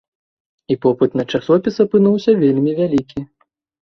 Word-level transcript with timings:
І 0.75 0.77
попыт 0.85 1.11
на 1.19 1.25
часопіс 1.37 1.75
апынуўся 1.85 2.31
вельмі 2.41 2.71
вялікі. 2.81 3.19